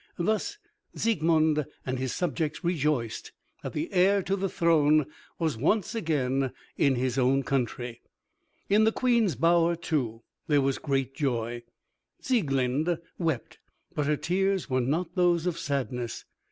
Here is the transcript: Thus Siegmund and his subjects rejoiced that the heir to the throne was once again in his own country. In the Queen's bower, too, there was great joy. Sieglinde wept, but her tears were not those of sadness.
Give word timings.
Thus 0.17 0.57
Siegmund 0.95 1.63
and 1.85 1.99
his 1.99 2.11
subjects 2.11 2.63
rejoiced 2.63 3.33
that 3.61 3.73
the 3.73 3.93
heir 3.93 4.23
to 4.23 4.35
the 4.35 4.49
throne 4.49 5.05
was 5.37 5.57
once 5.59 5.93
again 5.93 6.53
in 6.75 6.95
his 6.95 7.19
own 7.19 7.43
country. 7.43 8.01
In 8.67 8.83
the 8.85 8.91
Queen's 8.91 9.35
bower, 9.35 9.75
too, 9.75 10.23
there 10.47 10.59
was 10.61 10.79
great 10.79 11.13
joy. 11.13 11.61
Sieglinde 12.19 12.97
wept, 13.19 13.59
but 13.93 14.07
her 14.07 14.17
tears 14.17 14.67
were 14.67 14.81
not 14.81 15.13
those 15.13 15.45
of 15.45 15.59
sadness. 15.59 16.25